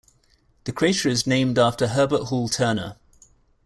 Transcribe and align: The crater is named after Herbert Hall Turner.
The 0.63 0.71
crater 0.71 1.09
is 1.09 1.27
named 1.27 1.59
after 1.59 1.89
Herbert 1.89 2.29
Hall 2.29 2.49
Turner. 2.49 2.95